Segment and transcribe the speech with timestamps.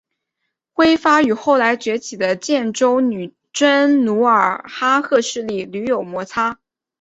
[0.73, 6.57] 辉发与后来崛起的建州女真努尔哈赤势力屡有摩擦。